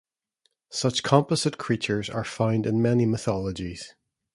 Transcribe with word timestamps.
Such 0.71 1.03
composite 1.03 1.59
creatures 1.59 2.09
are 2.09 2.23
found 2.23 2.65
in 2.65 2.81
many 2.81 3.05
mythologies. 3.05 3.93